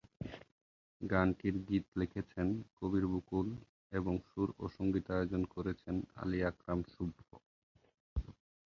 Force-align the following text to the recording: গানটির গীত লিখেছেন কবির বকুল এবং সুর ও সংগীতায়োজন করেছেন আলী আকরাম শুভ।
গানটির 1.01 1.55
গীত 1.67 1.85
লিখেছেন 1.95 2.47
কবির 2.77 3.05
বকুল 3.13 3.47
এবং 3.91 4.13
সুর 4.27 4.49
ও 4.59 4.65
সংগীতায়োজন 4.77 5.41
করেছেন 5.53 5.95
আলী 6.15 6.39
আকরাম 6.49 6.79
শুভ। 6.91 7.11